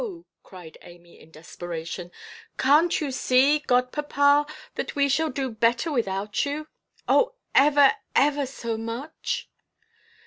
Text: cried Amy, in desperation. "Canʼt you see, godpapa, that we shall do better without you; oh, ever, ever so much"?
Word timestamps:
cried 0.41 0.79
Amy, 0.81 1.19
in 1.19 1.29
desperation. 1.29 2.11
"Canʼt 2.57 3.01
you 3.01 3.11
see, 3.11 3.59
godpapa, 3.59 4.47
that 4.73 4.95
we 4.95 5.07
shall 5.07 5.29
do 5.29 5.51
better 5.51 5.91
without 5.91 6.43
you; 6.43 6.67
oh, 7.07 7.35
ever, 7.53 7.91
ever 8.15 8.47
so 8.47 8.77
much"? 8.79 9.47